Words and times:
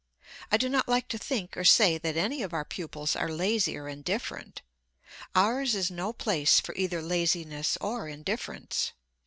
I 0.51 0.57
do 0.57 0.67
not 0.67 0.87
like 0.89 1.07
to 1.09 1.19
think 1.19 1.55
or 1.55 1.63
say 1.63 1.99
that 1.99 2.17
any 2.17 2.41
of 2.41 2.53
our 2.55 2.65
pupils 2.65 3.15
are 3.15 3.29
lazy 3.31 3.77
or 3.77 3.87
indifferent; 3.87 4.63
ours 5.35 5.75
is 5.75 5.91
no 5.91 6.11
place 6.11 6.59
for 6.59 6.73
either 6.73 7.03
laziness 7.03 7.77
or 7.79 8.07
indifference. 8.07 8.93